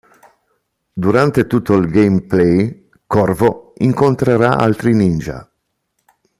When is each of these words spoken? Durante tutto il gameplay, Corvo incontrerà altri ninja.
Durante 0.93 1.45
tutto 1.45 1.75
il 1.75 1.87
gameplay, 1.87 2.89
Corvo 3.05 3.73
incontrerà 3.77 4.57
altri 4.57 4.95
ninja. 4.95 5.47